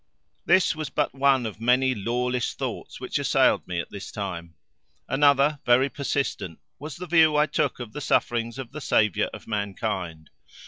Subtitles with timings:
[0.47, 4.55] This was but one of many lawless thoughts which assailed me at this time.
[5.07, 9.45] Another, very persistent, was the view I took of the sufferings of the Saviour of
[9.45, 10.31] mankind.